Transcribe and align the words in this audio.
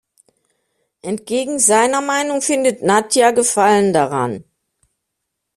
Entgegen 1.03 1.59
seiner 1.59 2.01
Meinung 2.01 2.41
findet 2.41 2.81
Nadia 2.81 3.29
Gefallen 3.29 3.93
daran. 3.93 4.43